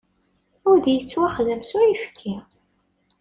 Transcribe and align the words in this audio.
Udi 0.71 0.91
yettwaxdam 0.95 1.61
s 1.63 1.71
uyefki. 1.79 2.33